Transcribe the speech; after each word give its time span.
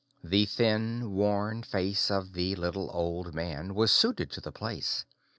The 0.23 0.47
thin, 0.47 1.11
worn 1.13 1.61
face 1.61 2.09
of 2.09 2.33
the 2.33 2.55
little 2.55 2.89
old 2.91 3.35
man 3.35 3.75
was 3.75 3.91
suited 3.91 4.31
to 4.31 4.41
the 4.41 4.51
place. 4.51 5.05